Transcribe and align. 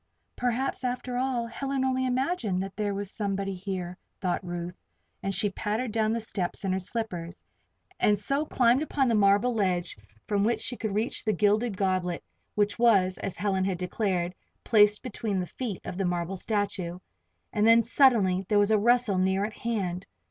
"Perhaps, 0.35 0.83
after 0.83 1.15
all, 1.15 1.45
Helen 1.45 1.85
only 1.85 2.07
imagined 2.07 2.63
there 2.75 2.95
was 2.95 3.11
somebody 3.11 3.53
here," 3.53 3.99
thought 4.19 4.43
Ruth, 4.43 4.81
and 5.21 5.31
she 5.35 5.51
pattered 5.51 5.91
down 5.91 6.11
the 6.11 6.19
steps 6.19 6.65
in 6.65 6.71
her 6.73 6.79
slippers, 6.79 7.43
and 7.99 8.17
so 8.17 8.43
climbed 8.43 8.81
upon 8.81 9.07
the 9.07 9.13
marble 9.13 9.53
ledge 9.53 9.95
from 10.27 10.43
which 10.43 10.59
she 10.59 10.75
could 10.75 10.95
reach 10.95 11.23
the 11.23 11.33
gilded 11.33 11.77
goblet 11.77 12.23
which 12.55 12.79
was, 12.79 13.19
as 13.19 13.37
Helen 13.37 13.65
had 13.65 13.77
declared, 13.77 14.33
placed 14.63 15.03
between 15.03 15.39
the 15.39 15.45
feet 15.45 15.81
of 15.85 15.97
the 15.99 16.05
marble 16.05 16.35
statue. 16.35 16.97
And 17.53 17.67
then, 17.67 17.83
suddenly, 17.83 18.43
there 18.49 18.57
was 18.57 18.71
a 18.71 18.79
rustle 18.79 19.19
near 19.19 19.45
at 19.45 19.53
hand. 19.53 20.07